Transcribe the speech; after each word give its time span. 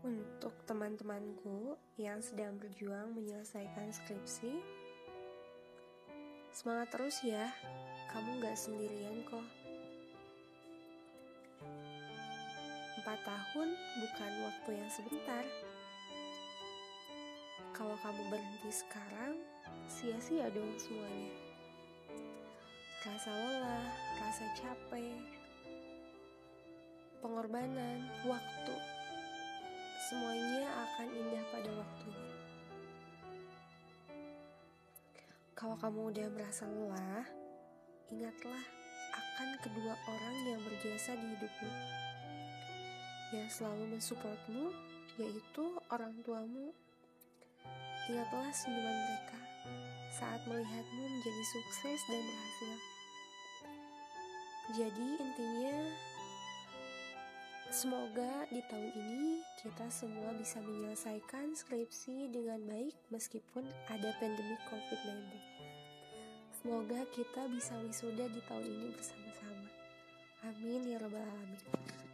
Untuk 0.00 0.56
teman-temanku 0.64 1.76
yang 2.00 2.24
sedang 2.24 2.56
berjuang 2.56 3.12
menyelesaikan 3.12 3.92
skripsi, 3.92 4.48
semangat 6.56 6.88
terus 6.88 7.20
ya, 7.20 7.52
kamu 8.08 8.40
gak 8.40 8.56
sendirian 8.56 9.20
kok. 9.28 9.44
Empat 12.96 13.20
tahun 13.28 13.76
bukan 13.76 14.32
waktu 14.48 14.70
yang 14.72 14.88
sebentar. 14.88 15.44
Kalau 17.76 17.96
kamu 18.00 18.24
berhenti 18.32 18.72
sekarang, 18.72 19.36
sia-sia 19.84 20.48
dong 20.48 20.80
semuanya. 20.80 21.32
Rasa 23.04 23.28
lelah, 23.36 23.88
rasa 24.16 24.48
capek, 24.56 25.20
pengorbanan, 27.20 28.08
waktu 28.24 28.99
semuanya 30.10 30.66
akan 30.66 31.06
indah 31.06 31.44
pada 31.54 31.70
waktunya. 31.70 32.34
Kalau 35.54 35.78
kamu 35.78 36.10
udah 36.10 36.26
merasa 36.34 36.66
lelah, 36.66 37.22
ingatlah 38.10 38.62
akan 39.14 39.48
kedua 39.62 39.94
orang 39.94 40.36
yang 40.50 40.60
berjasa 40.66 41.14
di 41.14 41.30
hidupmu. 41.30 41.72
Yang 43.38 43.48
selalu 43.54 43.84
mensupportmu, 43.94 44.74
yaitu 45.14 45.78
orang 45.94 46.18
tuamu. 46.26 46.74
Ingatlah 48.10 48.50
senyuman 48.50 48.98
mereka 49.06 49.40
saat 50.10 50.42
melihatmu 50.50 51.02
menjadi 51.06 51.44
sukses 51.54 52.02
dan 52.10 52.18
berhasil. 52.18 52.76
Jadi 54.74 55.08
intinya 55.22 55.76
Semoga 57.70 58.50
di 58.50 58.58
tahun 58.66 58.90
ini 58.98 59.46
kita 59.62 59.86
semua 59.94 60.34
bisa 60.34 60.58
menyelesaikan 60.58 61.54
skripsi 61.54 62.26
dengan 62.34 62.58
baik 62.66 62.98
meskipun 63.14 63.62
ada 63.86 64.10
pandemi 64.18 64.58
COVID-19. 64.66 65.30
Semoga 66.50 67.06
kita 67.14 67.46
bisa 67.46 67.78
wisuda 67.78 68.26
di 68.26 68.42
tahun 68.50 68.66
ini 68.66 68.90
bersama-sama. 68.90 69.70
Amin 70.50 70.82
ya 70.82 70.98
Rabbal 70.98 71.22
'Alamin. 71.22 72.09